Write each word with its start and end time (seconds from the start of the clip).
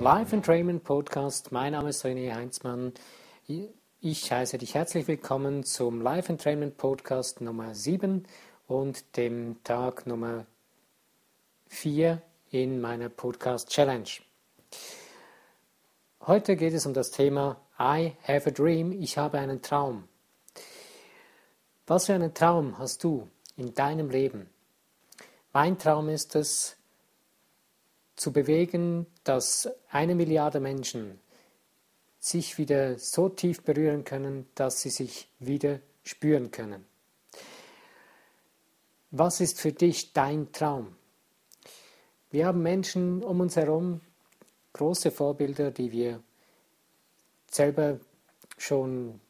Life 0.00 0.34
Entrainment 0.34 0.84
Podcast. 0.84 1.50
Mein 1.50 1.72
Name 1.72 1.88
ist 1.88 2.04
René 2.04 2.32
Heinzmann. 2.32 2.92
Ich 4.00 4.30
heiße 4.30 4.58
dich 4.58 4.76
herzlich 4.76 5.08
willkommen 5.08 5.64
zum 5.64 6.00
Life 6.00 6.30
Entrainment 6.30 6.76
Podcast 6.76 7.40
Nummer 7.40 7.74
7 7.74 8.24
und 8.68 9.16
dem 9.16 9.56
Tag 9.64 10.06
Nummer 10.06 10.46
4 11.66 12.22
in 12.50 12.80
meiner 12.80 13.08
Podcast 13.08 13.70
Challenge. 13.70 14.08
Heute 16.24 16.54
geht 16.54 16.74
es 16.74 16.86
um 16.86 16.94
das 16.94 17.10
Thema 17.10 17.60
I 17.78 18.16
have 18.26 18.48
a 18.48 18.52
dream. 18.52 18.92
Ich 18.92 19.18
habe 19.18 19.38
einen 19.38 19.60
Traum. 19.62 20.08
Was 21.86 22.06
für 22.06 22.14
einen 22.14 22.34
Traum 22.34 22.78
hast 22.78 23.04
du 23.04 23.28
in 23.56 23.74
deinem 23.74 24.10
Leben? 24.10 24.48
Mein 25.52 25.78
Traum 25.78 26.08
ist 26.08 26.34
es, 26.34 26.76
zu 28.16 28.32
bewegen, 28.32 29.06
dass 29.24 29.68
eine 29.90 30.14
Milliarde 30.14 30.58
Menschen 30.58 31.20
sich 32.18 32.58
wieder 32.58 32.98
so 32.98 33.28
tief 33.28 33.62
berühren 33.62 34.04
können, 34.04 34.48
dass 34.54 34.80
sie 34.80 34.90
sich 34.90 35.28
wieder 35.38 35.80
spüren 36.02 36.50
können. 36.50 36.86
Was 39.10 39.40
ist 39.40 39.60
für 39.60 39.72
dich 39.72 40.12
dein 40.12 40.50
Traum? 40.50 40.96
Wir 42.30 42.46
haben 42.46 42.62
Menschen 42.62 43.22
um 43.22 43.40
uns 43.40 43.56
herum, 43.56 44.00
große 44.72 45.10
Vorbilder, 45.10 45.70
die 45.70 45.92
wir 45.92 46.22
selber 47.56 47.98
schon 48.58 49.20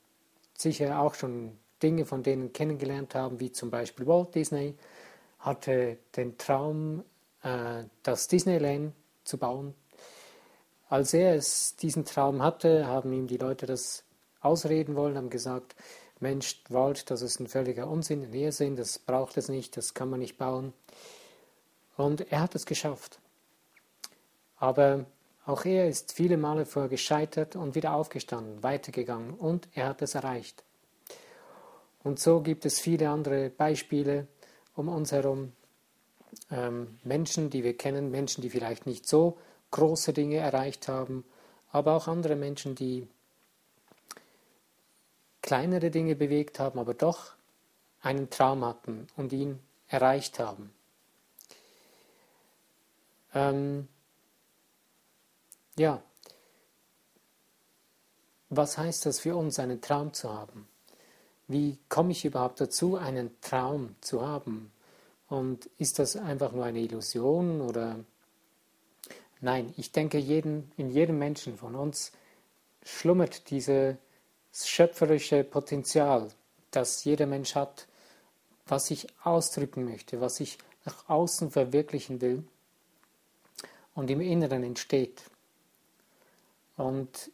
sicher 0.55 1.01
auch 1.01 1.15
schon 1.15 1.59
Dinge 1.83 2.05
von 2.05 2.23
denen 2.23 2.53
kennengelernt 2.53 3.15
haben, 3.15 3.41
wie 3.41 3.53
zum 3.53 3.71
Beispiel 3.71 4.07
Walt 4.07 4.35
Disney, 4.35 4.75
hatte 5.39 5.99
den 6.17 6.39
Traum, 6.39 7.05
äh, 7.43 7.85
das 8.03 8.29
Disneyland 8.29 8.93
zu 9.25 9.39
bauen. 9.39 9.75
Als 10.89 11.15
er 11.15 11.35
es, 11.35 11.77
diesen 11.77 12.05
Traum 12.05 12.43
hatte, 12.43 12.87
haben 12.87 13.13
ihm 13.13 13.27
die 13.27 13.37
Leute 13.37 13.67
das 13.67 14.05
ausreden 14.41 14.95
wollen, 14.95 15.17
haben 15.17 15.31
gesagt, 15.31 15.75
Mensch, 16.21 16.63
Wald, 16.71 17.11
das 17.11 17.23
ist 17.23 17.41
ein 17.41 17.49
völliger 17.49 17.89
Unsinn, 17.89 18.23
ein 18.23 18.33
Irrsinn, 18.33 18.77
das 18.77 18.99
braucht 18.99 19.37
es 19.37 19.49
nicht, 19.49 19.77
das 19.77 19.93
kann 19.93 20.09
man 20.09 20.21
nicht 20.21 20.39
bauen. 20.39 20.73
Und 21.97 22.33
er 22.33 22.41
hat 22.41 22.55
es 22.55 22.65
geschafft. 22.65 23.19
Aber 24.57 25.05
auch 25.47 25.65
er 25.65 25.89
ist 25.89 26.13
viele 26.13 26.37
Male 26.37 26.67
vorher 26.67 26.89
gescheitert 26.89 27.55
und 27.55 27.77
wieder 27.77 27.95
aufgestanden, 27.95 28.63
weitergegangen 28.63 29.35
und 29.35 29.69
er 29.75 29.87
hat 29.89 30.03
es 30.03 30.17
erreicht. 30.17 30.65
Und 32.03 32.19
so 32.19 32.41
gibt 32.41 32.67
es 32.67 32.81
viele 32.81 33.09
andere 33.11 33.51
Beispiele 33.51 34.27
um 34.75 34.89
uns 34.89 35.13
herum, 35.13 35.53
ähm, 36.51 36.99
Menschen, 37.05 37.49
die 37.49 37.65
wir 37.65 37.77
kennen, 37.77 38.11
Menschen, 38.11 38.43
die 38.43 38.51
vielleicht 38.51 38.87
nicht 38.87 39.09
so 39.09 39.39
große 39.71 40.13
Dinge 40.13 40.37
erreicht 40.37 40.89
haben, 40.89 41.25
aber 41.71 41.95
auch 41.95 42.09
andere 42.09 42.37
Menschen, 42.37 42.75
die 42.75 43.09
kleinere 45.43 45.91
Dinge 45.91 46.17
bewegt 46.17 46.59
haben, 46.59 46.79
aber 46.79 46.95
doch 46.95 47.35
einen 48.03 48.31
Traum 48.31 48.65
hatten 48.65 49.07
und 49.17 49.33
ihn 49.33 49.61
erreicht 49.89 50.39
haben. 50.39 50.73
Ähm, 53.33 53.89
ja, 55.79 56.03
was 58.49 58.79
heißt 58.79 59.07
das 59.07 59.21
für 59.21 59.37
uns, 59.37 59.59
einen 59.59 59.81
Traum 59.81 60.13
zu 60.13 60.33
haben? 60.33 60.69
Wie 61.49 61.79
komme 61.89 62.13
ich 62.13 62.25
überhaupt 62.25 62.61
dazu, 62.61 62.97
einen 62.97 63.41
Traum 63.41 63.97
zu 64.01 64.27
haben? 64.27 64.73
Und 65.29 65.67
ist 65.79 65.99
das 65.99 66.17
einfach 66.17 66.53
nur 66.53 66.65
eine 66.65 66.81
Illusion 66.81 67.61
oder 67.61 67.99
nein, 69.41 69.75
ich 69.77 69.93
denke, 69.93 70.19
jeden, 70.19 70.71
in 70.77 70.91
jedem 70.91 71.19
Menschen 71.19 71.57
von 71.57 71.75
uns 71.75 72.13
schlummert 72.85 73.51
dieses 73.51 73.97
schöpferische 74.53 75.43
Potenzial, 75.45 76.29
das 76.71 77.05
jeder 77.05 77.27
Mensch 77.27 77.55
hat, 77.55 77.89
was 78.67 78.91
ich 78.91 79.07
ausdrücken 79.25 79.85
möchte, 79.85 80.21
was 80.21 80.41
ich 80.41 80.59
nach 80.85 81.09
außen 81.09 81.51
verwirklichen 81.51 82.21
will 82.21 82.45
und 83.95 84.11
im 84.11 84.21
Inneren 84.21 84.63
entsteht. 84.63 85.25
Und 86.77 87.31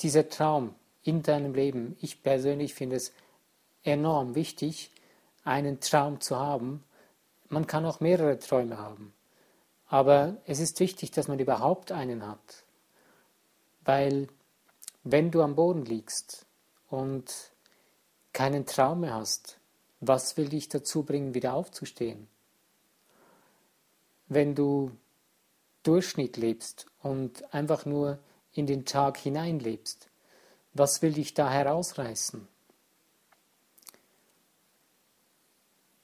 dieser 0.00 0.28
Traum 0.28 0.74
in 1.02 1.22
deinem 1.22 1.54
Leben, 1.54 1.96
ich 2.00 2.22
persönlich 2.22 2.74
finde 2.74 2.96
es 2.96 3.12
enorm 3.82 4.34
wichtig, 4.34 4.90
einen 5.44 5.80
Traum 5.80 6.20
zu 6.20 6.36
haben, 6.36 6.82
man 7.48 7.66
kann 7.66 7.86
auch 7.86 8.00
mehrere 8.00 8.38
Träume 8.38 8.78
haben. 8.78 9.12
Aber 9.88 10.36
es 10.44 10.58
ist 10.58 10.80
wichtig, 10.80 11.12
dass 11.12 11.28
man 11.28 11.38
überhaupt 11.38 11.92
einen 11.92 12.26
hat. 12.26 12.64
Weil 13.84 14.26
wenn 15.04 15.30
du 15.30 15.42
am 15.42 15.54
Boden 15.54 15.84
liegst 15.84 16.44
und 16.90 17.52
keinen 18.32 18.66
Traum 18.66 19.00
mehr 19.00 19.14
hast, 19.14 19.58
was 20.00 20.36
will 20.36 20.48
dich 20.48 20.68
dazu 20.68 21.04
bringen, 21.04 21.34
wieder 21.34 21.54
aufzustehen? 21.54 22.26
Wenn 24.26 24.56
du 24.56 24.90
Durchschnitt 25.84 26.36
lebst 26.36 26.88
und 27.00 27.54
einfach 27.54 27.86
nur 27.86 28.18
in 28.56 28.66
den 28.66 28.84
Tag 28.84 29.16
hineinlebst, 29.18 30.08
was 30.74 31.02
will 31.02 31.12
dich 31.12 31.34
da 31.34 31.50
herausreißen? 31.50 32.46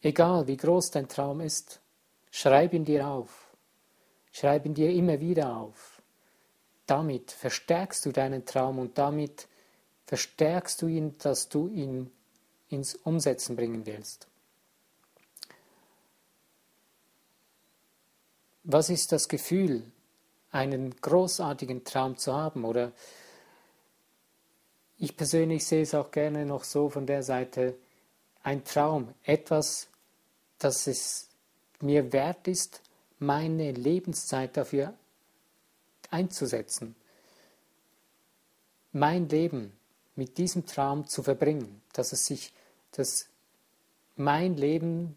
Egal 0.03 0.47
wie 0.49 0.57
groß 0.57 0.91
dein 0.91 1.09
Traum 1.09 1.41
ist, 1.41 1.81
schreib 2.31 2.73
ihn 2.73 2.85
dir 2.85 3.07
auf. 3.07 3.55
Schreib 4.33 4.67
ihn 4.67 4.75
dir 4.75 4.91
immer 4.91 5.21
wieder 5.21 5.57
auf. 5.57 6.03
Damit 6.87 7.31
verstärkst 7.31 8.05
du 8.05 8.13
deinen 8.13 8.45
Traum 8.45 8.79
und 8.79 8.99
damit 8.99 9.47
verstärkst 10.07 10.83
du 10.83 10.89
ihn, 10.89 11.17
dass 11.19 11.49
du 11.49 11.69
ihn 11.69 12.11
ins 12.69 12.95
Umsetzen 12.95 13.55
bringen 13.55 13.87
willst. 13.87 14.27
Was 18.65 18.91
ist 18.91 19.13
das 19.13 19.29
Gefühl, 19.29 19.91
einen 20.53 20.95
großartigen 21.01 21.85
Traum 21.85 22.17
zu 22.17 22.33
haben? 22.33 22.65
Oder 22.65 22.93
ich 24.99 25.17
persönlich 25.17 25.67
sehe 25.67 25.83
es 25.83 25.95
auch 25.95 26.13
gerne 26.13 26.47
noch 26.47 26.63
so 26.63 26.89
von 26.89 27.07
der 27.07 27.25
Seite, 27.25 27.75
ein 28.45 28.65
Traum, 28.65 29.13
etwas, 29.25 29.89
dass 30.59 30.87
es 30.87 31.29
mir 31.81 32.13
wert 32.13 32.47
ist, 32.47 32.81
meine 33.19 33.73
Lebenszeit 33.73 34.57
dafür 34.57 34.95
einzusetzen. 36.11 36.95
Mein 38.93 39.29
Leben 39.29 39.73
mit 40.15 40.39
diesem 40.39 40.67
Traum 40.67 41.07
zu 41.07 41.23
verbringen, 41.23 41.83
dass 41.93 42.13
es 42.13 42.27
sich, 42.27 42.53
dass 42.93 43.27
mein 44.17 44.57
Leben, 44.57 45.17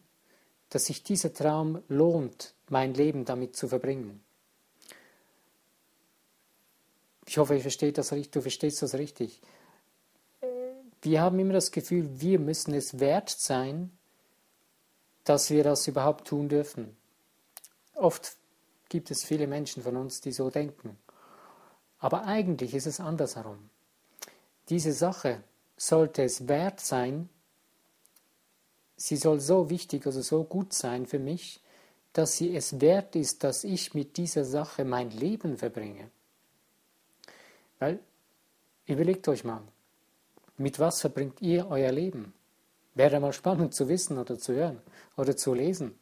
dass 0.70 0.86
sich 0.86 1.04
dieser 1.04 1.34
Traum 1.34 1.84
lohnt, 1.90 2.54
mein 2.70 2.94
Leben 2.94 3.26
damit 3.26 3.56
zu 3.56 3.68
verbringen. 3.68 4.25
Ich 7.28 7.38
hoffe, 7.38 7.56
ich 7.56 7.62
verstehe 7.62 7.92
das 7.92 8.12
richtig, 8.12 8.32
du 8.32 8.42
verstehst 8.42 8.82
das 8.82 8.94
richtig. 8.94 9.42
Wir 11.02 11.22
haben 11.22 11.40
immer 11.40 11.54
das 11.54 11.72
Gefühl, 11.72 12.20
wir 12.20 12.40
müssen 12.40 12.74
es 12.74 13.00
wert 13.00 13.30
sein, 13.30 13.92
dass 15.24 15.50
wir 15.50 15.64
das 15.64 15.88
überhaupt 15.88 16.28
tun 16.28 16.50
dürfen. 16.50 16.96
Oft 17.96 18.38
gibt 18.90 19.12
es 19.12 19.24
viele 19.24 19.48
Menschen 19.48 19.84
von 19.84 19.98
uns, 19.98 20.22
die 20.22 20.32
so 20.32 20.50
denken. 20.50 20.98
Aber 22.00 22.26
eigentlich 22.26 22.74
ist 22.74 22.86
es 22.86 23.00
andersherum. 23.00 23.70
Diese 24.70 24.94
Sache 24.94 25.44
sollte 25.78 26.24
es 26.24 26.48
wert 26.48 26.80
sein, 26.80 27.30
sie 28.98 29.18
soll 29.18 29.40
so 29.40 29.70
wichtig, 29.70 30.06
also 30.06 30.22
so 30.22 30.44
gut 30.44 30.74
sein 30.74 31.06
für 31.06 31.20
mich, 31.20 31.62
dass 32.14 32.38
sie 32.38 32.56
es 32.56 32.80
wert 32.80 33.16
ist, 33.16 33.44
dass 33.44 33.64
ich 33.64 33.94
mit 33.94 34.18
dieser 34.18 34.46
Sache 34.46 34.86
mein 34.86 35.12
Leben 35.12 35.58
verbringe. 35.58 36.10
Weil, 37.80 38.00
überlegt 38.86 39.28
euch 39.28 39.44
mal, 39.44 39.62
mit 40.58 40.80
was 40.80 41.02
verbringt 41.02 41.42
ihr 41.42 41.68
euer 41.68 41.92
Leben? 41.92 42.34
Wäre 42.94 43.20
mal 43.20 43.34
spannend 43.34 43.74
zu 43.74 43.90
wissen 43.90 44.18
oder 44.18 44.38
zu 44.40 44.54
hören 44.54 44.82
oder 45.18 45.36
zu 45.36 45.54
lesen, 45.54 46.00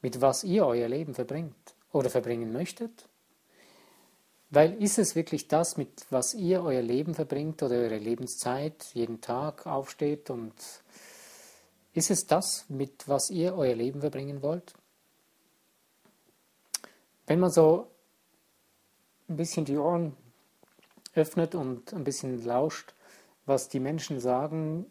mit 0.00 0.20
was 0.20 0.44
ihr 0.44 0.64
euer 0.64 0.88
Leben 0.88 1.14
verbringt 1.14 1.74
oder 1.92 2.08
verbringen 2.08 2.52
möchtet. 2.52 3.08
Weil 4.50 4.80
ist 4.82 4.98
es 4.98 5.14
wirklich 5.14 5.48
das, 5.48 5.76
mit 5.76 6.06
was 6.10 6.34
ihr 6.34 6.62
euer 6.62 6.82
Leben 6.82 7.14
verbringt 7.14 7.62
oder 7.62 7.76
eure 7.76 7.98
Lebenszeit 7.98 8.90
jeden 8.94 9.20
Tag 9.20 9.66
aufsteht 9.66 10.30
und 10.30 10.54
ist 11.92 12.10
es 12.10 12.26
das, 12.26 12.64
mit 12.68 13.08
was 13.08 13.30
ihr 13.30 13.56
euer 13.56 13.74
Leben 13.74 14.00
verbringen 14.00 14.42
wollt? 14.42 14.74
Wenn 17.26 17.40
man 17.40 17.50
so 17.50 17.88
ein 19.28 19.36
bisschen 19.36 19.64
die 19.64 19.76
Ohren 19.76 20.16
öffnet 21.14 21.54
und 21.54 21.92
ein 21.92 22.04
bisschen 22.04 22.44
lauscht, 22.44 22.94
was 23.46 23.68
die 23.68 23.80
Menschen 23.80 24.20
sagen, 24.20 24.86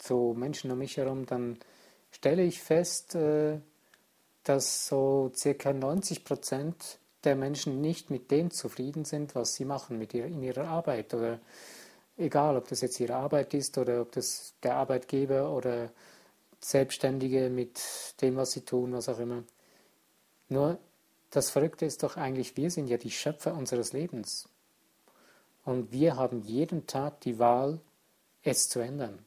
so 0.00 0.34
Menschen 0.34 0.70
um 0.70 0.78
mich 0.78 0.96
herum, 0.96 1.26
dann 1.26 1.58
stelle 2.10 2.42
ich 2.42 2.60
fest, 2.60 3.14
äh, 3.14 3.60
dass 4.42 4.86
so 4.86 5.32
circa 5.34 5.72
90 5.72 6.24
Prozent 6.24 6.98
der 7.24 7.36
Menschen 7.36 7.80
nicht 7.80 8.10
mit 8.10 8.30
dem 8.30 8.50
zufrieden 8.50 9.04
sind, 9.04 9.34
was 9.34 9.54
sie 9.54 9.64
machen 9.64 9.98
mit 9.98 10.12
ihrer, 10.12 10.26
in 10.26 10.42
ihrer 10.42 10.68
Arbeit. 10.68 11.14
Oder 11.14 11.40
egal, 12.16 12.56
ob 12.56 12.68
das 12.68 12.82
jetzt 12.82 13.00
ihre 13.00 13.16
Arbeit 13.16 13.54
ist 13.54 13.78
oder 13.78 14.02
ob 14.02 14.12
das 14.12 14.54
der 14.62 14.76
Arbeitgeber 14.76 15.50
oder 15.50 15.90
Selbstständige 16.60 17.50
mit 17.50 17.80
dem, 18.20 18.36
was 18.36 18.52
sie 18.52 18.62
tun, 18.62 18.92
was 18.92 19.08
auch 19.08 19.18
immer. 19.18 19.42
Nur 20.48 20.78
das 21.30 21.50
Verrückte 21.50 21.84
ist 21.84 22.02
doch 22.02 22.16
eigentlich, 22.16 22.56
wir 22.56 22.70
sind 22.70 22.88
ja 22.88 22.96
die 22.96 23.10
Schöpfer 23.10 23.54
unseres 23.54 23.92
Lebens. 23.92 24.48
Und 25.64 25.92
wir 25.92 26.16
haben 26.16 26.42
jeden 26.42 26.86
Tag 26.86 27.20
die 27.20 27.38
Wahl, 27.38 27.80
es 28.42 28.68
zu 28.68 28.80
ändern. 28.80 29.24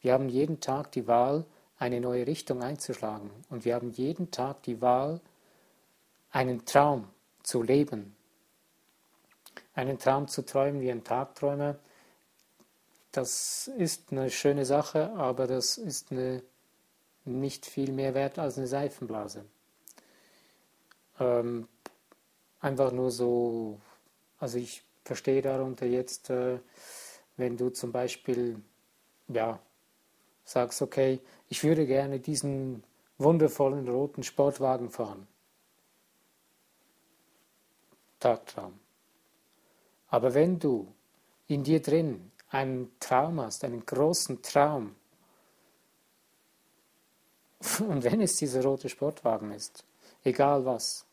Wir 0.00 0.12
haben 0.14 0.28
jeden 0.28 0.60
Tag 0.60 0.92
die 0.92 1.06
Wahl, 1.06 1.44
eine 1.78 2.00
neue 2.00 2.26
Richtung 2.26 2.62
einzuschlagen. 2.62 3.30
Und 3.48 3.64
wir 3.64 3.74
haben 3.74 3.90
jeden 3.90 4.30
Tag 4.30 4.62
die 4.64 4.80
Wahl, 4.80 5.20
einen 6.30 6.64
Traum 6.64 7.08
zu 7.42 7.62
leben. 7.62 8.14
Einen 9.74 9.98
Traum 9.98 10.28
zu 10.28 10.44
träumen 10.44 10.80
wie 10.80 10.90
ein 10.90 11.04
Tagträumer, 11.04 11.76
das 13.12 13.66
ist 13.66 14.12
eine 14.12 14.30
schöne 14.30 14.64
Sache, 14.64 15.10
aber 15.14 15.46
das 15.46 15.78
ist 15.78 16.12
eine, 16.12 16.42
nicht 17.24 17.66
viel 17.66 17.92
mehr 17.92 18.14
wert 18.14 18.38
als 18.38 18.56
eine 18.56 18.68
Seifenblase. 18.68 19.44
Ähm, 21.18 21.68
einfach 22.60 22.92
nur 22.92 23.10
so, 23.10 23.80
also 24.38 24.58
ich 24.58 24.84
verstehe 25.10 25.42
darunter 25.42 25.86
jetzt, 25.86 26.30
äh, 26.30 26.60
wenn 27.36 27.56
du 27.56 27.70
zum 27.70 27.90
Beispiel, 27.90 28.62
ja, 29.26 29.58
sagst, 30.44 30.82
okay, 30.82 31.18
ich 31.48 31.64
würde 31.64 31.84
gerne 31.84 32.20
diesen 32.20 32.84
wundervollen 33.18 33.88
roten 33.88 34.22
Sportwagen 34.22 34.88
fahren. 34.88 35.26
Tagtraum. 38.20 38.78
Aber 40.10 40.32
wenn 40.32 40.60
du 40.60 40.86
in 41.48 41.64
dir 41.64 41.82
drin 41.82 42.30
einen 42.50 42.92
Traum 43.00 43.40
hast, 43.40 43.64
einen 43.64 43.84
großen 43.84 44.42
Traum, 44.42 44.94
und 47.80 48.04
wenn 48.04 48.20
es 48.20 48.36
dieser 48.36 48.62
rote 48.62 48.88
Sportwagen 48.88 49.50
ist, 49.50 49.84
egal 50.22 50.64
was, 50.64 51.04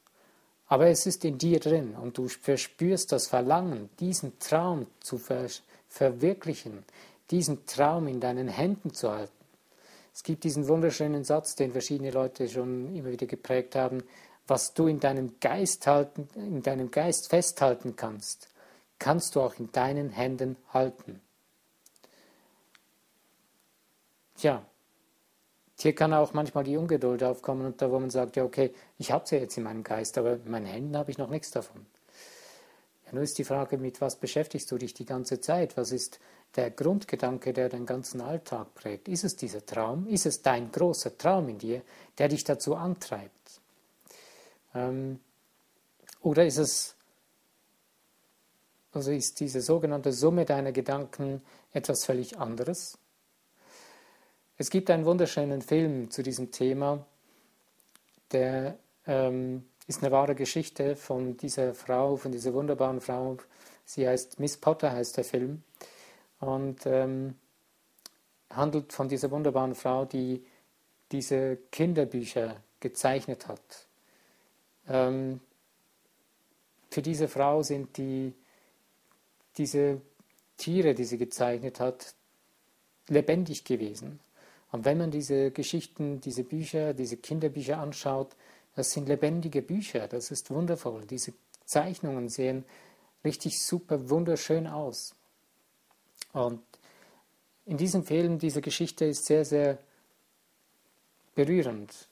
aber 0.67 0.87
es 0.87 1.05
ist 1.05 1.23
in 1.23 1.37
dir 1.37 1.59
drin 1.59 1.95
und 1.95 2.17
du 2.17 2.27
verspürst 2.27 3.11
das 3.11 3.27
Verlangen, 3.27 3.89
diesen 3.99 4.37
Traum 4.39 4.87
zu 4.99 5.17
ver 5.17 5.47
verwirklichen, 5.89 6.83
diesen 7.31 7.65
Traum 7.65 8.07
in 8.07 8.19
deinen 8.19 8.49
Händen 8.49 8.93
zu 8.93 9.09
halten. 9.09 9.31
Es 10.13 10.23
gibt 10.23 10.43
diesen 10.43 10.67
wunderschönen 10.67 11.23
Satz, 11.23 11.55
den 11.55 11.71
verschiedene 11.71 12.11
Leute 12.11 12.49
schon 12.49 12.93
immer 12.93 13.11
wieder 13.11 13.25
geprägt 13.25 13.75
haben, 13.75 14.03
was 14.47 14.73
du 14.73 14.87
in 14.87 14.99
deinem 14.99 15.39
Geist 15.39 15.87
halten, 15.87 16.27
in 16.35 16.61
deinem 16.61 16.91
Geist 16.91 17.29
festhalten 17.29 17.95
kannst, 17.95 18.49
kannst 18.99 19.35
du 19.35 19.41
auch 19.41 19.55
in 19.59 19.71
deinen 19.71 20.09
Händen 20.09 20.57
halten. 20.73 21.21
Tja, 24.35 24.65
hier 25.79 25.93
kann 25.93 26.13
auch 26.13 26.33
manchmal 26.33 26.63
die 26.63 26.75
Ungeduld 26.75 27.23
aufkommen 27.23 27.65
und 27.65 27.81
da, 27.81 27.91
wo 27.91 27.99
man 27.99 28.09
sagt, 28.09 28.35
ja, 28.35 28.43
okay, 28.43 28.73
ich 28.97 29.11
habe 29.11 29.25
es 29.25 29.31
ja 29.31 29.37
jetzt 29.37 29.57
in 29.57 29.63
meinem 29.63 29.83
Geist, 29.83 30.17
aber 30.17 30.33
in 30.33 30.49
meinen 30.49 30.65
Händen 30.65 30.97
habe 30.97 31.11
ich 31.11 31.19
noch 31.19 31.29
nichts 31.29 31.51
davon. 31.51 31.85
Ja, 33.05 33.13
nur 33.13 33.23
ist 33.23 33.37
die 33.37 33.43
Frage, 33.43 33.77
mit 33.77 34.01
was 34.01 34.15
beschäftigst 34.15 34.71
du 34.71 34.77
dich 34.77 34.95
die 34.95 35.05
ganze 35.05 35.39
Zeit? 35.39 35.77
Was 35.77 35.91
ist 35.91 36.19
der 36.55 36.71
Grundgedanke, 36.71 37.53
der 37.53 37.69
deinen 37.69 37.85
ganzen 37.85 38.21
Alltag 38.21 38.73
prägt? 38.73 39.07
Ist 39.07 39.23
es 39.23 39.35
dieser 39.35 39.65
Traum? 39.65 40.07
Ist 40.07 40.25
es 40.25 40.41
dein 40.41 40.71
großer 40.71 41.15
Traum 41.15 41.47
in 41.47 41.59
dir, 41.59 41.83
der 42.17 42.27
dich 42.27 42.43
dazu 42.43 42.75
antreibt? 42.75 43.61
Ähm, 44.73 45.19
oder 46.21 46.45
ist 46.45 46.57
es, 46.57 46.95
also 48.93 49.11
ist 49.11 49.39
diese 49.39 49.61
sogenannte 49.61 50.11
Summe 50.11 50.43
deiner 50.43 50.71
Gedanken 50.71 51.43
etwas 51.71 52.03
völlig 52.03 52.39
anderes? 52.39 52.97
Es 54.59 54.71
gibt 54.71 54.89
einen 54.89 55.05
wunderschönen 55.05 55.61
Film 55.61 56.09
zu 56.09 56.23
diesem 56.23 56.51
Thema, 56.51 57.05
der 58.31 58.79
ähm, 59.05 59.67
ist 59.85 60.01
eine 60.01 60.11
wahre 60.11 60.33
Geschichte 60.33 60.95
von 60.95 61.37
dieser 61.37 61.75
Frau, 61.75 62.15
von 62.17 62.31
dieser 62.31 62.55
wunderbaren 62.55 62.99
Frau. 62.99 63.37
Sie 63.85 64.07
heißt 64.07 64.39
Miss 64.39 64.57
Potter, 64.57 64.91
heißt 64.91 65.15
der 65.17 65.25
Film. 65.25 65.61
Und 66.39 66.87
ähm, 66.87 67.35
handelt 68.49 68.93
von 68.93 69.07
dieser 69.07 69.29
wunderbaren 69.29 69.75
Frau, 69.75 70.05
die 70.05 70.43
diese 71.11 71.57
Kinderbücher 71.71 72.55
gezeichnet 72.79 73.47
hat. 73.47 73.87
Ähm, 74.89 75.39
für 76.89 77.03
diese 77.03 77.27
Frau 77.27 77.61
sind 77.61 77.95
die, 77.97 78.33
diese 79.55 80.01
Tiere, 80.57 80.95
die 80.95 81.05
sie 81.05 81.19
gezeichnet 81.19 81.79
hat, 81.79 82.15
lebendig 83.07 83.63
gewesen. 83.63 84.19
Und 84.71 84.85
wenn 84.85 84.97
man 84.97 85.11
diese 85.11 85.51
Geschichten, 85.51 86.19
diese 86.21 86.43
Bücher, 86.43 86.93
diese 86.93 87.17
Kinderbücher 87.17 87.77
anschaut, 87.77 88.35
das 88.75 88.91
sind 88.91 89.07
lebendige 89.07 89.61
Bücher, 89.61 90.07
das 90.07 90.29
ist 90.29 90.51
wundervoll. 90.51 91.05
Diese 91.05 91.33
Zeichnungen 91.65 92.29
sehen 92.29 92.65
richtig 93.23 93.61
super 93.63 94.09
wunderschön 94.09 94.67
aus. 94.67 95.15
Und 96.33 96.61
in 97.65 97.77
diesem 97.77 98.03
Film, 98.03 98.39
diese 98.39 98.61
Geschichte 98.61 99.05
ist 99.05 99.25
sehr, 99.25 99.45
sehr 99.45 99.77
berührend, 101.35 102.09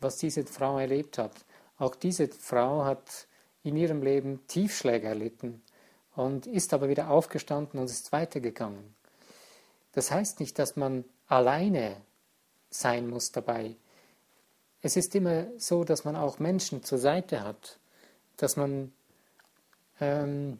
was 0.00 0.16
diese 0.16 0.44
Frau 0.44 0.78
erlebt 0.78 1.18
hat. 1.18 1.44
Auch 1.78 1.94
diese 1.94 2.28
Frau 2.28 2.84
hat 2.84 3.26
in 3.62 3.76
ihrem 3.76 4.02
Leben 4.02 4.46
Tiefschläge 4.46 5.08
erlitten 5.08 5.62
und 6.14 6.46
ist 6.46 6.72
aber 6.72 6.88
wieder 6.88 7.10
aufgestanden 7.10 7.80
und 7.80 7.86
ist 7.86 8.12
weitergegangen. 8.12 8.94
Das 9.92 10.10
heißt 10.10 10.40
nicht, 10.40 10.58
dass 10.58 10.76
man 10.76 11.04
alleine 11.26 11.96
sein 12.70 13.08
muss 13.08 13.32
dabei. 13.32 13.76
Es 14.82 14.96
ist 14.96 15.14
immer 15.14 15.46
so, 15.58 15.84
dass 15.84 16.04
man 16.04 16.16
auch 16.16 16.38
Menschen 16.38 16.82
zur 16.82 16.98
Seite 16.98 17.42
hat, 17.42 17.78
dass 18.36 18.56
man 18.56 18.92
ähm, 20.00 20.58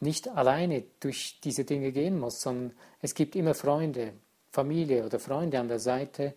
nicht 0.00 0.28
alleine 0.28 0.84
durch 1.00 1.40
diese 1.42 1.64
Dinge 1.64 1.92
gehen 1.92 2.18
muss, 2.18 2.40
sondern 2.40 2.76
es 3.00 3.14
gibt 3.14 3.36
immer 3.36 3.54
Freunde, 3.54 4.12
Familie 4.50 5.04
oder 5.04 5.18
Freunde 5.18 5.58
an 5.58 5.68
der 5.68 5.78
Seite, 5.78 6.34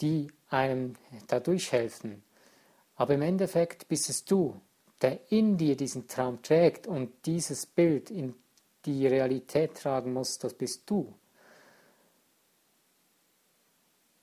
die 0.00 0.28
einem 0.50 0.94
dadurch 1.28 1.72
helfen. 1.72 2.22
Aber 2.96 3.14
im 3.14 3.22
Endeffekt 3.22 3.88
bist 3.88 4.10
es 4.10 4.24
du, 4.24 4.60
der 5.00 5.30
in 5.30 5.56
dir 5.56 5.76
diesen 5.76 6.08
Traum 6.08 6.42
trägt 6.42 6.86
und 6.86 7.12
dieses 7.26 7.66
Bild 7.66 8.10
in 8.10 8.34
die 8.84 9.06
Realität 9.06 9.74
tragen 9.76 10.12
muss, 10.12 10.38
das 10.38 10.54
bist 10.54 10.82
du. 10.90 11.14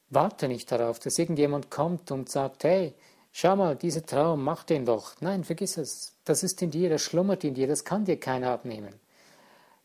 Warte 0.09 0.47
nicht 0.47 0.71
darauf, 0.71 0.99
dass 0.99 1.17
irgendjemand 1.17 1.71
kommt 1.71 2.11
und 2.11 2.29
sagt, 2.29 2.63
hey, 2.63 2.93
schau 3.31 3.55
mal, 3.55 3.75
dieser 3.75 4.05
Traum, 4.05 4.43
mach 4.43 4.63
den 4.63 4.85
doch. 4.85 5.19
Nein, 5.21 5.43
vergiss 5.43 5.77
es. 5.77 6.13
Das 6.25 6.43
ist 6.43 6.61
in 6.61 6.71
dir, 6.71 6.89
das 6.89 7.01
schlummert 7.01 7.43
in 7.43 7.53
dir, 7.53 7.67
das 7.67 7.83
kann 7.83 8.05
dir 8.05 8.19
keiner 8.19 8.51
abnehmen. 8.51 8.93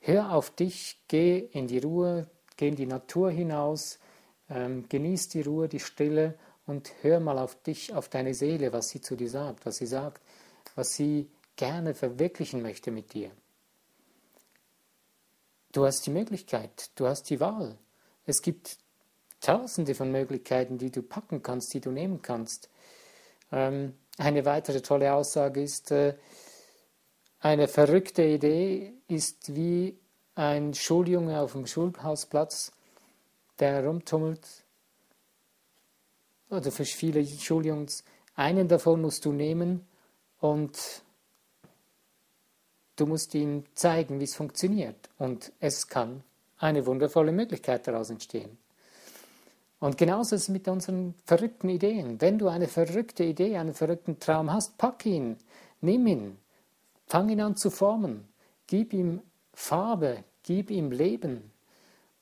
Hör 0.00 0.32
auf 0.32 0.50
dich, 0.50 0.98
geh 1.08 1.38
in 1.38 1.66
die 1.66 1.78
Ruhe, 1.78 2.26
geh 2.56 2.68
in 2.68 2.76
die 2.76 2.86
Natur 2.86 3.30
hinaus, 3.30 3.98
ähm, 4.48 4.88
genieß 4.88 5.28
die 5.28 5.42
Ruhe, 5.42 5.68
die 5.68 5.80
Stille 5.80 6.38
und 6.66 6.92
hör 7.02 7.20
mal 7.20 7.38
auf 7.38 7.60
dich, 7.62 7.94
auf 7.94 8.08
deine 8.08 8.34
Seele, 8.34 8.72
was 8.72 8.88
sie 8.88 9.00
zu 9.00 9.16
dir 9.16 9.28
sagt, 9.28 9.66
was 9.66 9.76
sie 9.76 9.86
sagt, 9.86 10.22
was 10.74 10.94
sie 10.94 11.28
gerne 11.56 11.94
verwirklichen 11.94 12.62
möchte 12.62 12.90
mit 12.90 13.12
dir. 13.12 13.30
Du 15.72 15.84
hast 15.84 16.06
die 16.06 16.10
Möglichkeit, 16.10 16.90
du 16.94 17.06
hast 17.06 17.30
die 17.30 17.40
Wahl. 17.40 17.76
Es 18.24 18.42
gibt 18.42 18.78
tausende 19.40 19.94
von 19.94 20.12
Möglichkeiten, 20.12 20.78
die 20.78 20.90
du 20.90 21.02
packen 21.02 21.42
kannst, 21.42 21.72
die 21.74 21.80
du 21.80 21.90
nehmen 21.90 22.22
kannst. 22.22 22.68
Ähm, 23.52 23.94
eine 24.18 24.44
weitere 24.44 24.80
tolle 24.82 25.12
Aussage 25.14 25.62
ist, 25.62 25.90
äh, 25.90 26.14
eine 27.40 27.68
verrückte 27.68 28.22
Idee 28.22 28.92
ist 29.08 29.54
wie 29.54 29.98
ein 30.34 30.74
Schuljunge 30.74 31.40
auf 31.40 31.52
dem 31.52 31.66
Schulhausplatz, 31.66 32.72
der 33.58 33.72
herumtummelt. 33.72 34.46
Oder 36.50 36.70
für 36.70 36.84
viele 36.84 37.24
Schuljungs, 37.26 38.04
einen 38.34 38.68
davon 38.68 39.00
musst 39.00 39.24
du 39.24 39.32
nehmen 39.32 39.86
und 40.38 41.02
du 42.96 43.06
musst 43.06 43.34
ihm 43.34 43.64
zeigen, 43.74 44.20
wie 44.20 44.24
es 44.24 44.34
funktioniert. 44.34 45.08
Und 45.18 45.52
es 45.60 45.88
kann 45.88 46.22
eine 46.58 46.84
wundervolle 46.84 47.32
Möglichkeit 47.32 47.86
daraus 47.86 48.10
entstehen. 48.10 48.58
Und 49.80 49.96
genauso 49.96 50.36
ist 50.36 50.42
es 50.42 50.48
mit 50.50 50.68
unseren 50.68 51.14
verrückten 51.24 51.70
Ideen. 51.70 52.20
Wenn 52.20 52.38
du 52.38 52.48
eine 52.48 52.68
verrückte 52.68 53.24
Idee, 53.24 53.56
einen 53.56 53.74
verrückten 53.74 54.20
Traum 54.20 54.52
hast, 54.52 54.76
pack 54.76 55.06
ihn, 55.06 55.38
nimm 55.80 56.06
ihn, 56.06 56.36
fang 57.06 57.30
ihn 57.30 57.40
an 57.40 57.56
zu 57.56 57.70
formen, 57.70 58.28
gib 58.66 58.92
ihm 58.92 59.22
Farbe, 59.54 60.22
gib 60.42 60.70
ihm 60.70 60.92
Leben. 60.92 61.50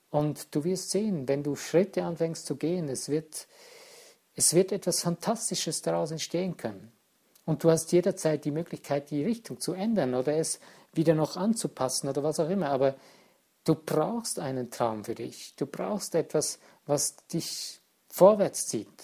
Und 0.09 0.55
du 0.55 0.63
wirst 0.63 0.89
sehen, 0.89 1.27
wenn 1.27 1.43
du 1.43 1.55
Schritte 1.55 2.03
anfängst 2.03 2.45
zu 2.45 2.55
gehen, 2.55 2.87
es 2.87 3.09
wird, 3.09 3.47
es 4.35 4.53
wird 4.53 4.71
etwas 4.71 5.01
Fantastisches 5.01 5.81
daraus 5.81 6.11
entstehen 6.11 6.57
können. 6.57 6.91
Und 7.45 7.63
du 7.63 7.69
hast 7.69 7.91
jederzeit 7.91 8.45
die 8.45 8.51
Möglichkeit, 8.51 9.11
die 9.11 9.23
Richtung 9.23 9.59
zu 9.59 9.73
ändern 9.73 10.13
oder 10.13 10.37
es 10.37 10.59
wieder 10.93 11.13
noch 11.13 11.35
anzupassen 11.35 12.07
oder 12.07 12.23
was 12.23 12.39
auch 12.39 12.49
immer. 12.49 12.69
Aber 12.69 12.95
du 13.65 13.75
brauchst 13.75 14.39
einen 14.39 14.71
Traum 14.71 15.03
für 15.03 15.15
dich. 15.15 15.55
Du 15.55 15.65
brauchst 15.65 16.15
etwas, 16.15 16.59
was 16.89 17.15
dich 17.27 17.79
vorwärts 18.09 18.65
zieht. 18.65 19.03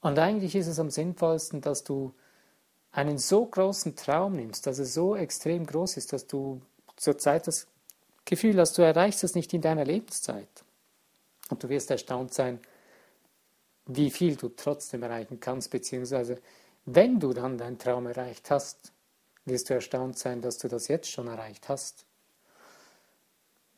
Und 0.00 0.18
eigentlich 0.18 0.54
ist 0.54 0.66
es 0.66 0.78
am 0.78 0.90
sinnvollsten, 0.90 1.60
dass 1.60 1.84
du 1.84 2.14
einen 2.90 3.18
so 3.18 3.44
großen 3.44 3.94
Traum 3.94 4.36
nimmst, 4.36 4.66
dass 4.66 4.78
er 4.78 4.86
so 4.86 5.14
extrem 5.14 5.66
groß 5.66 5.98
ist, 5.98 6.14
dass 6.14 6.26
du 6.26 6.62
zurzeit 6.96 7.46
das 7.46 7.66
Gefühl 8.24 8.58
hast, 8.58 8.78
du 8.78 8.82
erreichst 8.82 9.22
es 9.24 9.34
nicht 9.34 9.52
in 9.52 9.60
deiner 9.60 9.84
Lebenszeit. 9.84 10.48
Und 11.50 11.62
du 11.62 11.68
wirst 11.68 11.90
erstaunt 11.90 12.32
sein, 12.32 12.60
wie 13.84 14.10
viel 14.10 14.36
du 14.36 14.48
trotzdem 14.48 15.02
erreichen 15.02 15.38
kannst, 15.38 15.70
beziehungsweise 15.70 16.40
wenn 16.86 17.20
du 17.20 17.34
dann 17.34 17.58
deinen 17.58 17.78
Traum 17.78 18.06
erreicht 18.06 18.50
hast, 18.50 18.92
wirst 19.44 19.68
du 19.68 19.74
erstaunt 19.74 20.18
sein, 20.18 20.40
dass 20.40 20.56
du 20.56 20.68
das 20.68 20.88
jetzt 20.88 21.10
schon 21.10 21.26
erreicht 21.26 21.68
hast. 21.68 22.06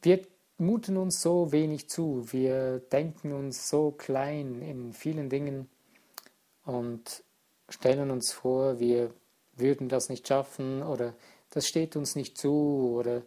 Wir 0.02 0.24
muten 0.60 0.96
uns 0.96 1.20
so 1.22 1.52
wenig 1.52 1.88
zu, 1.88 2.32
wir 2.32 2.78
denken 2.78 3.32
uns 3.32 3.68
so 3.68 3.92
klein 3.92 4.60
in 4.62 4.92
vielen 4.92 5.28
Dingen 5.30 5.68
und 6.64 7.24
stellen 7.68 8.10
uns 8.10 8.32
vor, 8.32 8.78
wir 8.78 9.12
würden 9.56 9.88
das 9.88 10.08
nicht 10.08 10.28
schaffen 10.28 10.82
oder 10.82 11.14
das 11.50 11.66
steht 11.66 11.96
uns 11.96 12.14
nicht 12.14 12.38
zu 12.38 12.94
oder 12.98 13.22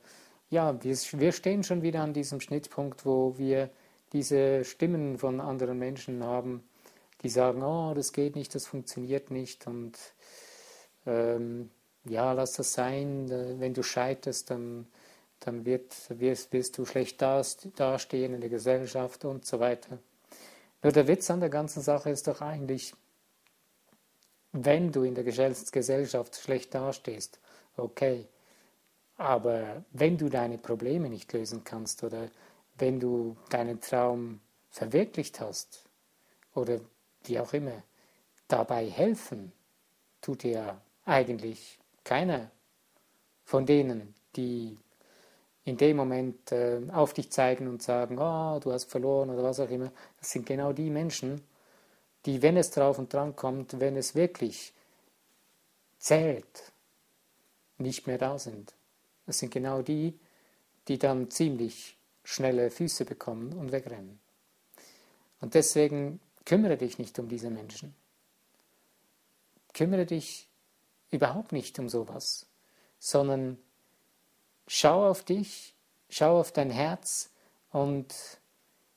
ja, 0.50 0.82
wir, 0.84 0.96
wir 0.96 1.32
stehen 1.32 1.64
schon 1.64 1.82
wieder 1.82 2.02
an 2.02 2.14
diesem 2.14 2.40
Schnittpunkt, 2.40 3.06
wo 3.06 3.38
wir 3.38 3.70
diese 4.14 4.64
Stimmen 4.64 5.18
von 5.18 5.42
anderen 5.42 5.80
Menschen 5.80 6.24
haben, 6.24 6.64
die 7.24 7.30
sagen, 7.30 7.64
oh, 7.64 7.94
das 7.96 8.14
geht 8.14 8.36
nicht, 8.36 8.54
das 8.54 8.68
funktioniert 8.68 9.32
nicht 9.32 9.66
und 9.66 9.98
ähm, 11.06 11.72
ja, 12.06 12.34
lass 12.34 12.54
das 12.54 12.74
sein, 12.74 13.30
wenn 13.60 13.74
du 13.74 13.82
scheiterst, 13.82 14.52
dann, 14.52 14.88
dann 15.46 15.66
wird, 15.66 15.94
wirst, 16.10 16.54
wirst 16.54 16.78
du 16.78 16.86
schlecht 16.86 17.22
dastehen 17.22 18.34
in 18.34 18.42
der 18.42 18.50
Gesellschaft 18.50 19.26
und 19.26 19.46
so 19.46 19.60
weiter. 19.60 20.00
Nur 20.82 20.92
der 20.92 21.08
Witz 21.08 21.30
an 21.30 21.40
der 21.40 21.50
ganzen 21.50 21.82
Sache 21.82 22.10
ist 22.10 22.28
doch 22.28 22.42
eigentlich, 22.42 22.94
wenn 24.52 24.92
du 24.92 25.04
in 25.04 25.16
der 25.16 25.24
Gesellschaft 25.24 26.36
schlecht 26.36 26.74
dastehst, 26.76 27.40
okay, 27.78 28.28
aber 29.18 29.84
wenn 29.92 30.18
du 30.18 30.30
deine 30.30 30.58
Probleme 30.58 31.10
nicht 31.10 31.32
lösen 31.34 31.64
kannst 31.64 32.04
oder 32.04 32.30
wenn 32.78 33.00
du 33.00 33.38
deinen 33.50 33.80
Traum 33.80 34.42
verwirklicht 34.70 35.40
hast 35.40 35.84
oder 36.56 36.80
wie 37.26 37.40
auch 37.40 37.54
immer, 37.54 37.84
dabei 38.48 38.90
helfen 38.90 39.52
tut 40.22 40.44
dir 40.44 40.82
eigentlich 41.06 41.80
keiner 42.04 42.52
von 43.44 43.66
denen, 43.66 44.16
die 44.36 44.78
in 45.66 45.78
dem 45.78 45.98
Moment 45.98 46.52
äh, 46.52 46.82
auf 46.92 47.14
dich 47.14 47.32
zeigen 47.32 47.68
und 47.68 47.82
sagen, 47.82 48.18
oh, 48.20 48.60
du 48.60 48.72
hast 48.72 48.86
verloren 48.86 49.30
oder 49.30 49.44
was 49.44 49.60
auch 49.60 49.70
immer. 49.70 49.92
Das 50.20 50.32
sind 50.32 50.46
genau 50.46 50.74
die 50.74 50.90
Menschen, 50.90 51.42
die, 52.26 52.42
wenn 52.42 52.58
es 52.58 52.72
drauf 52.72 53.00
und 53.00 53.14
dran 53.14 53.36
kommt, 53.36 53.80
wenn 53.80 53.96
es 53.96 54.16
wirklich 54.16 54.74
zählt, 56.00 56.74
nicht 57.78 58.08
mehr 58.08 58.18
da 58.18 58.38
sind. 58.38 58.74
Das 59.26 59.40
sind 59.40 59.54
genau 59.54 59.82
die, 59.82 60.20
die 60.88 60.98
dann 60.98 61.32
ziemlich 61.32 61.98
schnelle 62.24 62.70
Füße 62.70 63.06
bekommen 63.06 63.54
und 63.54 63.72
wegrennen. 63.72 64.20
Und 65.40 65.54
deswegen 65.56 66.20
kümmere 66.46 66.78
dich 66.78 66.98
nicht 67.00 67.18
um 67.20 67.30
diese 67.30 67.50
Menschen. 67.50 67.96
Kümmere 69.74 70.06
dich 70.06 70.48
überhaupt 71.10 71.52
nicht 71.52 71.80
um 71.80 71.90
sowas, 71.90 72.46
sondern 73.00 73.58
schau 74.68 75.10
auf 75.10 75.24
dich, 75.24 75.76
schau 76.10 76.40
auf 76.40 76.52
dein 76.52 76.70
Herz 76.70 77.32
und 77.72 78.14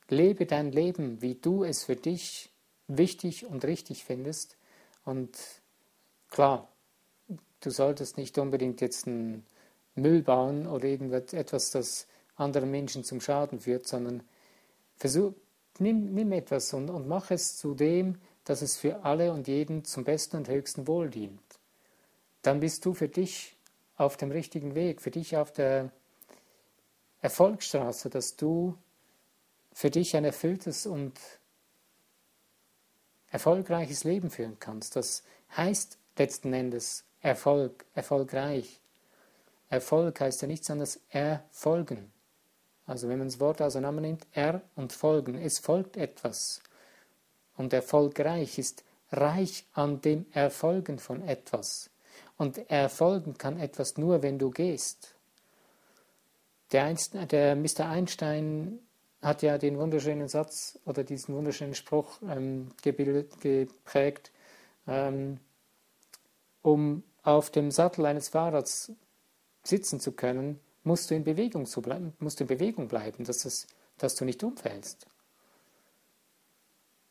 lebe 0.09 0.47
dein 0.47 0.73
Leben, 0.73 1.23
wie 1.23 1.35
du 1.35 1.65
es 1.65 1.85
für 1.85 1.97
dich 1.97 2.51
wichtig 2.89 3.47
und 3.47 3.65
richtig 3.65 4.05
findest. 4.05 4.57
Und 5.05 5.37
klar, 6.31 6.69
du 7.61 7.71
solltest 7.71 8.17
nicht 8.17 8.39
unbedingt 8.39 8.81
jetzt 8.81 9.07
einen 9.07 9.45
Müll 9.95 10.23
bauen 10.23 10.67
oder 10.67 10.85
irgendetwas, 10.85 11.71
das 11.71 12.07
anderen 12.37 12.71
Menschen 12.71 13.03
zum 13.03 13.21
Schaden 13.21 13.61
führt, 13.61 13.87
sondern 13.87 14.23
versuch, 14.97 15.33
nimm, 15.79 16.13
nimm 16.15 16.33
etwas 16.33 16.73
und, 16.75 16.91
und 16.91 17.09
mach 17.09 17.31
es 17.31 17.57
zu 17.57 17.75
dem, 17.75 18.21
dass 18.45 18.63
es 18.63 18.77
für 18.77 19.05
alle 19.05 19.33
und 19.33 19.49
jeden 19.49 19.85
zum 19.85 20.05
besten 20.05 20.37
und 20.37 20.49
höchsten 20.49 20.87
Wohl 20.87 21.11
dient. 21.11 21.41
Dann 22.43 22.61
bist 22.61 22.85
du 22.85 22.95
für 22.95 23.09
dich 23.09 23.56
auf 23.97 24.17
dem 24.17 24.31
richtigen 24.31 24.75
Weg, 24.75 25.00
für 25.00 25.11
dich 25.11 25.37
auf 25.37 25.53
der 25.53 25.91
Erfolgsstraße, 27.23 28.11
dass 28.11 28.37
du 28.37 28.76
für 29.73 29.91
dich 29.91 30.17
ein 30.17 30.25
erfülltes 30.25 30.87
und 30.87 31.19
erfolgreiches 33.31 34.05
Leben 34.05 34.31
führen 34.31 34.59
kannst. 34.59 34.97
Das 34.97 35.23
heißt 35.57 35.99
letzten 36.17 36.53
Endes 36.53 37.05
Erfolg, 37.21 37.85
erfolgreich. 37.95 38.81
Erfolg 39.69 40.21
heißt 40.21 40.43
ja 40.43 40.49
nichts 40.49 40.71
anderes 40.71 41.00
erfolgen. 41.11 42.12
Also 42.87 43.09
wenn 43.09 43.19
man 43.19 43.26
das 43.26 43.41
Wort 43.41 43.61
auseinander 43.61 44.00
nimmt, 44.00 44.26
er 44.33 44.62
und 44.76 44.93
folgen, 44.93 45.35
es 45.35 45.59
folgt 45.59 45.97
etwas. 45.97 46.62
Und 47.57 47.73
erfolgreich 47.73 48.59
ist 48.59 48.85
reich 49.11 49.67
an 49.73 50.00
dem 50.00 50.26
Erfolgen 50.33 50.99
von 50.99 51.26
etwas. 51.26 51.91
Und 52.37 52.71
erfolgen 52.71 53.38
kann 53.38 53.59
etwas 53.59 53.97
nur, 53.97 54.23
wenn 54.23 54.38
du 54.38 54.50
gehst. 54.50 55.14
Der, 56.73 56.85
Einst 56.85 57.14
der 57.14 57.57
Mr. 57.57 57.88
Einstein 57.88 58.81
hat 59.23 59.43
ja 59.43 59.59
den 59.59 59.78
wunderschönen 59.78 60.28
Satz 60.28 60.78
oder 60.85 61.05
diesen 61.05 61.35
wunderschönen 61.35 61.75
Spruch 61.75 62.21
ähm, 62.28 62.71
gebildet, 62.83 63.40
geprägt, 63.40 64.33
ähm, 64.87 65.40
um 66.62 67.02
auf 67.23 67.50
dem 67.50 67.71
Sattel 67.71 68.07
eines 68.07 68.28
Fahrrads 68.28 68.93
sitzen 69.62 70.00
zu 70.00 70.12
können, 70.12 70.61
musst 70.85 71.11
du 71.11 71.14
in 71.14 71.25
Bewegung, 71.25 71.66
zu 71.66 71.83
bleiben, 71.83 72.12
musst 72.21 72.40
in 72.40 72.47
Bewegung 72.47 72.88
bleiben, 72.88 73.25
dass, 73.25 73.45
es, 73.45 73.66
dass 73.99 74.14
du 74.14 74.25
nicht 74.25 74.43
umfällst. 74.45 75.07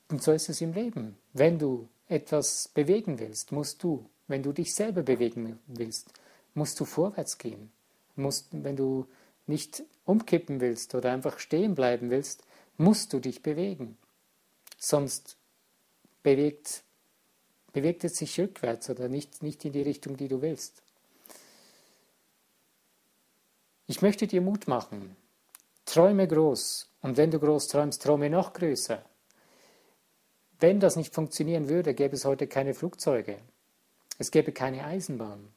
Und 0.09 0.23
so 0.23 0.31
ist 0.31 0.49
es 0.49 0.61
im 0.61 0.73
Leben. 0.73 1.17
Wenn 1.33 1.59
du 1.59 1.89
etwas 2.07 2.69
bewegen 2.69 3.19
willst, 3.19 3.51
musst 3.51 3.83
du, 3.83 4.09
wenn 4.27 4.43
du 4.43 4.51
dich 4.51 4.73
selber 4.73 5.03
bewegen 5.03 5.59
willst, 5.67 6.11
musst 6.53 6.79
du 6.79 6.85
vorwärts 6.85 7.37
gehen. 7.37 7.71
Musst, 8.15 8.47
wenn 8.51 8.75
du 8.75 9.07
nicht 9.47 9.83
umkippen 10.05 10.61
willst 10.61 10.95
oder 10.95 11.11
einfach 11.11 11.39
stehen 11.39 11.75
bleiben 11.75 12.09
willst, 12.09 12.43
musst 12.77 13.13
du 13.13 13.19
dich 13.19 13.43
bewegen. 13.43 13.97
Sonst 14.77 15.37
bewegt, 16.23 16.83
bewegt 17.73 18.03
es 18.03 18.17
sich 18.17 18.39
rückwärts 18.39 18.89
oder 18.89 19.07
nicht, 19.07 19.43
nicht 19.43 19.63
in 19.65 19.73
die 19.73 19.81
Richtung, 19.81 20.17
die 20.17 20.27
du 20.27 20.41
willst. 20.41 20.81
Ich 23.87 24.01
möchte 24.01 24.25
dir 24.25 24.41
Mut 24.41 24.67
machen. 24.67 25.15
Träume 25.85 26.27
groß. 26.27 26.89
Und 27.01 27.17
wenn 27.17 27.29
du 27.29 27.39
groß 27.39 27.67
träumst, 27.67 28.01
träume 28.01 28.29
noch 28.31 28.53
größer. 28.53 29.03
Wenn 30.59 30.79
das 30.79 30.95
nicht 30.95 31.13
funktionieren 31.13 31.69
würde, 31.69 31.93
gäbe 31.93 32.15
es 32.15 32.25
heute 32.25 32.47
keine 32.47 32.73
Flugzeuge. 32.73 33.37
Es 34.17 34.31
gäbe 34.31 34.51
keine 34.51 34.85
Eisenbahn. 34.85 35.49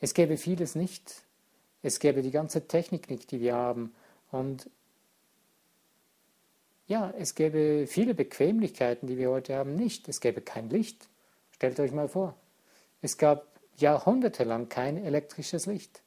Es 0.00 0.14
gäbe 0.14 0.36
vieles 0.36 0.74
nicht. 0.74 1.22
Es 1.82 1.98
gäbe 1.98 2.22
die 2.22 2.30
ganze 2.30 2.66
Technik 2.68 3.10
nicht, 3.10 3.30
die 3.30 3.40
wir 3.40 3.54
haben. 3.54 3.94
Und 4.30 4.70
ja, 6.86 7.12
es 7.18 7.34
gäbe 7.34 7.86
viele 7.86 8.14
Bequemlichkeiten, 8.14 9.08
die 9.08 9.16
wir 9.16 9.30
heute 9.30 9.56
haben, 9.56 9.76
nicht. 9.76 10.08
Es 10.08 10.20
gäbe 10.20 10.40
kein 10.40 10.68
Licht. 10.68 11.08
Stellt 11.52 11.80
euch 11.80 11.92
mal 11.92 12.08
vor. 12.08 12.36
Es 13.00 13.18
gab 13.18 13.46
jahrhundertelang 13.76 14.68
kein 14.68 15.02
elektrisches 15.02 15.66
Licht. 15.66 16.02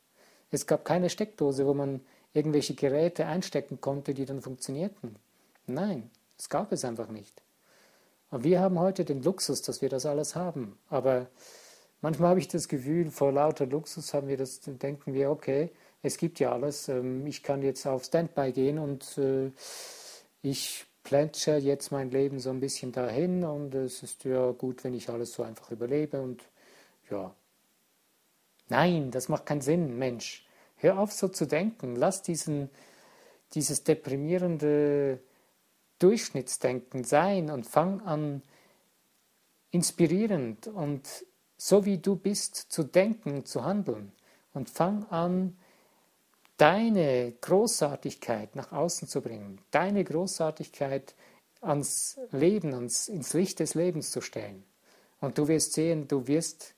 Es 0.51 0.67
gab 0.67 0.85
keine 0.85 1.09
Steckdose, 1.09 1.65
wo 1.65 1.73
man 1.73 2.01
irgendwelche 2.33 2.75
Geräte 2.75 3.25
einstecken 3.25 3.81
konnte, 3.81 4.13
die 4.13 4.25
dann 4.25 4.41
funktionierten. 4.41 5.15
Nein, 5.67 6.09
es 6.37 6.49
gab 6.49 6.71
es 6.71 6.85
einfach 6.85 7.09
nicht. 7.09 7.41
Und 8.29 8.43
wir 8.43 8.59
haben 8.59 8.79
heute 8.79 9.05
den 9.05 9.23
Luxus, 9.23 9.61
dass 9.61 9.81
wir 9.81 9.89
das 9.89 10.05
alles 10.05 10.35
haben. 10.35 10.77
Aber 10.89 11.27
Manchmal 12.05 12.29
habe 12.29 12.39
ich 12.39 12.47
das 12.47 12.67
Gefühl, 12.67 13.09
vor 13.09 13.31
lauter 13.31 13.65
Luxus 13.65 14.13
haben 14.13 14.27
wir 14.27 14.37
das, 14.37 14.59
denken 14.61 15.15
wir, 15.15 15.31
okay, 15.31 15.71
es 16.03 16.17
gibt 16.17 16.39
ja 16.39 16.51
alles, 16.51 16.87
ähm, 16.87 17.25
ich 17.25 17.41
kann 17.41 17.63
jetzt 17.63 17.87
auf 17.87 18.03
Standby 18.03 18.51
gehen 18.51 18.77
und 18.77 19.17
äh, 19.17 19.49
ich 20.43 20.85
plätscher 21.01 21.57
jetzt 21.57 21.91
mein 21.91 22.11
Leben 22.11 22.39
so 22.39 22.51
ein 22.51 22.59
bisschen 22.59 22.91
dahin 22.91 23.43
und 23.43 23.73
es 23.73 24.03
ist 24.03 24.23
ja 24.23 24.51
gut, 24.51 24.83
wenn 24.83 24.93
ich 24.93 25.09
alles 25.09 25.33
so 25.33 25.41
einfach 25.41 25.71
überlebe 25.71 26.21
und 26.21 26.43
ja. 27.09 27.33
Nein, 28.69 29.09
das 29.09 29.27
macht 29.27 29.47
keinen 29.47 29.61
Sinn, 29.61 29.97
Mensch. 29.97 30.45
Hör 30.75 30.99
auf, 30.99 31.11
so 31.11 31.27
zu 31.27 31.47
denken. 31.47 31.95
Lass 31.95 32.21
diesen, 32.21 32.69
dieses 33.55 33.83
deprimierende 33.83 35.21
Durchschnittsdenken 35.97 37.03
sein 37.03 37.49
und 37.49 37.65
fang 37.65 38.01
an, 38.01 38.43
inspirierend 39.71 40.67
und 40.67 41.01
so 41.57 41.85
wie 41.85 41.97
du 41.97 42.15
bist 42.15 42.55
zu 42.55 42.83
denken, 42.83 43.45
zu 43.45 43.63
handeln. 43.63 44.11
Und 44.53 44.69
fang 44.69 45.05
an, 45.09 45.57
deine 46.57 47.33
Großartigkeit 47.41 48.55
nach 48.55 48.71
außen 48.71 49.07
zu 49.07 49.21
bringen, 49.21 49.59
deine 49.71 50.03
Großartigkeit 50.03 51.15
ans 51.61 52.17
Leben, 52.31 52.73
ans, 52.73 53.07
ins 53.07 53.33
Licht 53.33 53.59
des 53.59 53.73
Lebens 53.73 54.11
zu 54.11 54.21
stellen. 54.21 54.63
Und 55.19 55.37
du 55.37 55.47
wirst 55.47 55.73
sehen, 55.73 56.07
du 56.07 56.27
wirst 56.27 56.75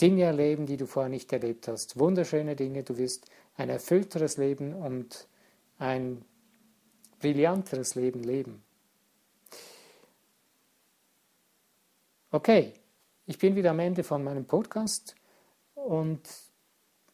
Dinge 0.00 0.24
erleben, 0.24 0.66
die 0.66 0.76
du 0.76 0.86
vorher 0.86 1.10
nicht 1.10 1.32
erlebt 1.32 1.68
hast. 1.68 1.98
Wunderschöne 1.98 2.56
Dinge, 2.56 2.82
du 2.82 2.96
wirst 2.96 3.26
ein 3.56 3.68
erfüllteres 3.68 4.36
Leben 4.36 4.74
und 4.74 5.28
ein 5.78 6.24
brillanteres 7.20 7.94
Leben 7.94 8.22
leben. 8.22 8.62
Okay, 12.30 12.74
ich 13.26 13.38
bin 13.38 13.56
wieder 13.56 13.70
am 13.70 13.78
Ende 13.78 14.04
von 14.04 14.22
meinem 14.22 14.44
Podcast 14.44 15.14
und 15.74 16.20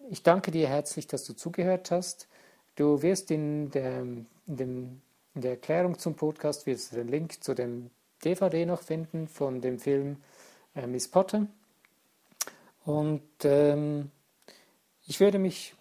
ich 0.08 0.22
danke 0.22 0.50
dir 0.50 0.68
herzlich, 0.68 1.06
dass 1.06 1.24
du 1.24 1.34
zugehört 1.34 1.90
hast. 1.90 2.26
Du 2.74 3.02
wirst 3.02 3.30
in 3.30 3.70
der, 3.70 4.00
in, 4.00 4.26
dem, 4.46 5.02
in 5.34 5.42
der 5.42 5.52
Erklärung 5.52 5.98
zum 5.98 6.14
Podcast 6.14 6.66
wirst 6.66 6.94
den 6.94 7.08
Link 7.08 7.42
zu 7.44 7.54
dem 7.54 7.90
DVD 8.24 8.66
noch 8.66 8.82
finden 8.82 9.28
von 9.28 9.60
dem 9.60 9.78
Film 9.78 10.16
äh, 10.74 10.86
Miss 10.86 11.08
Potter. 11.08 11.46
Und 12.84 13.22
ähm, 13.44 14.10
ich 15.06 15.20
würde 15.20 15.38
mich 15.38 15.74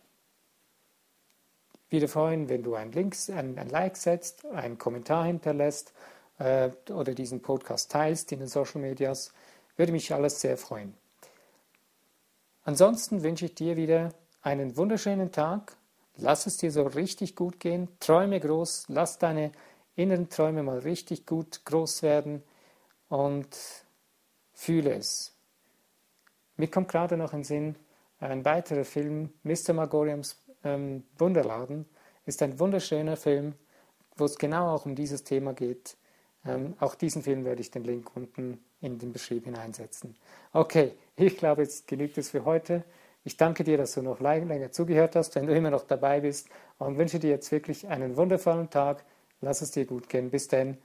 wieder 1.90 2.08
freuen, 2.08 2.50
wenn 2.50 2.62
du 2.62 2.76
ein, 2.76 2.92
Links, 2.92 3.30
ein, 3.32 3.58
ein 3.58 3.70
Like 3.70 3.98
setzt, 3.98 4.46
einen 4.46 4.78
Kommentar 4.78 5.26
hinterlässt 5.26 5.94
äh, 6.38 6.70
oder 6.92 7.16
diesen 7.16 7.42
Podcast 7.42 7.92
teilst 7.92 8.32
in 8.32 8.40
den 8.40 8.48
Social 8.48 8.82
Medias. 8.82 9.34
Würde 9.80 9.94
mich 9.94 10.14
alles 10.14 10.42
sehr 10.42 10.58
freuen. 10.58 10.94
Ansonsten 12.64 13.24
wünsche 13.24 13.46
ich 13.46 13.56
dir 13.56 13.78
wieder 13.78 14.14
einen 14.42 14.76
wunderschönen 14.76 15.32
Tag. 15.32 15.78
Lass 16.18 16.48
es 16.48 16.58
dir 16.58 16.70
so 16.70 16.84
richtig 16.84 17.38
gut 17.38 17.62
gehen. 17.62 17.88
Träume 18.02 18.42
groß. 18.42 18.88
Lass 18.90 19.20
deine 19.20 19.54
inneren 19.96 20.28
Träume 20.28 20.64
mal 20.64 20.80
richtig 20.80 21.26
gut 21.26 21.64
groß 21.64 22.04
werden 22.04 22.44
und 23.08 23.48
fühle 24.52 24.96
es. 24.96 25.34
Mir 26.58 26.70
kommt 26.70 26.90
gerade 26.90 27.16
noch 27.16 27.32
ein 27.32 27.46
Sinn, 27.46 27.78
ein 28.20 28.44
weiterer 28.44 28.84
Film, 28.84 29.32
Mr. 29.44 29.72
Magoriums 29.72 30.44
ähm, 30.66 31.06
Wunderladen, 31.18 31.86
ist 32.26 32.44
ein 32.44 32.60
wunderschöner 32.60 33.16
Film, 33.16 33.56
wo 34.18 34.26
es 34.26 34.38
genau 34.38 34.76
auch 34.76 34.86
um 34.86 34.96
dieses 34.96 35.24
Thema 35.24 35.54
geht. 35.54 35.96
Ähm, 36.44 36.76
auch 36.82 36.96
diesen 36.96 37.24
Film 37.24 37.46
werde 37.46 37.62
ich 37.62 37.72
den 37.72 37.86
Link 37.86 38.14
unten 38.14 38.60
in 38.82 39.00
den 39.00 39.12
Beschrieb 39.12 39.46
hineinsetzen. 39.46 40.16
Okay, 40.54 40.94
ich 41.16 41.38
glaube, 41.38 41.64
jetzt 41.64 41.88
genügt 41.88 42.18
es 42.18 42.30
für 42.30 42.46
heute. 42.46 42.84
Ich 43.24 43.38
danke 43.38 43.64
dir, 43.64 43.78
dass 43.78 43.94
du 43.94 44.02
noch 44.02 44.20
länger 44.20 44.72
zugehört 44.72 45.16
hast, 45.16 45.36
wenn 45.36 45.48
du 45.48 45.54
immer 45.54 45.70
noch 45.70 45.84
dabei 45.84 46.22
bist 46.22 46.48
und 46.78 46.98
wünsche 46.98 47.20
dir 47.20 47.30
jetzt 47.30 47.52
wirklich 47.52 47.88
einen 47.88 48.16
wundervollen 48.16 48.70
Tag. 48.70 49.04
Lass 49.42 49.62
es 49.62 49.72
dir 49.72 49.86
gut 49.86 50.10
gehen. 50.10 50.32
Bis 50.32 50.48
dann, 50.48 50.78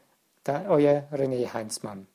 euer 0.46 1.08
René 1.12 1.52
Heinzmann. 1.52 2.06